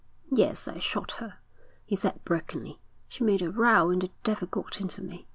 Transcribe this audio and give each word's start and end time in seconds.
'Yes, 0.31 0.67
I 0.67 0.79
shot 0.79 1.11
her,' 1.21 1.37
he 1.85 1.95
said 1.95 2.25
brokenly. 2.25 2.79
'She 3.07 3.23
made 3.23 3.43
a 3.43 3.51
row 3.51 3.91
and 3.91 4.01
the 4.01 4.09
devil 4.23 4.47
got 4.47 4.81
into 4.81 5.03
me. 5.03 5.27